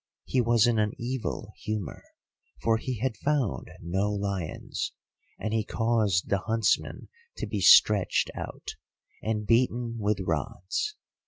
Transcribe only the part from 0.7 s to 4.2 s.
an evil humour, for he had found no